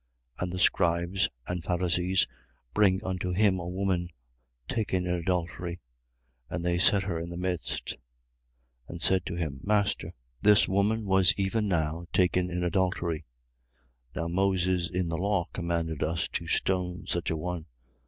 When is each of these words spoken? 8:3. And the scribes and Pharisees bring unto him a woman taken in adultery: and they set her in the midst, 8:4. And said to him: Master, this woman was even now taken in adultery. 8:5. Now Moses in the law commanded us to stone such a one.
8:3. 0.37 0.41
And 0.43 0.51
the 0.51 0.57
scribes 0.57 1.29
and 1.45 1.63
Pharisees 1.63 2.27
bring 2.73 3.03
unto 3.03 3.33
him 3.33 3.59
a 3.59 3.67
woman 3.69 4.09
taken 4.67 5.05
in 5.05 5.13
adultery: 5.13 5.79
and 6.49 6.65
they 6.65 6.79
set 6.79 7.03
her 7.03 7.19
in 7.19 7.29
the 7.29 7.37
midst, 7.37 7.89
8:4. 8.89 8.89
And 8.89 9.01
said 9.03 9.27
to 9.27 9.35
him: 9.35 9.59
Master, 9.63 10.11
this 10.41 10.67
woman 10.67 11.05
was 11.05 11.35
even 11.37 11.67
now 11.67 12.07
taken 12.13 12.49
in 12.49 12.63
adultery. 12.63 13.25
8:5. 14.15 14.15
Now 14.23 14.27
Moses 14.29 14.89
in 14.89 15.07
the 15.09 15.19
law 15.19 15.45
commanded 15.53 16.01
us 16.01 16.27
to 16.29 16.47
stone 16.47 17.05
such 17.05 17.29
a 17.29 17.37
one. 17.37 17.67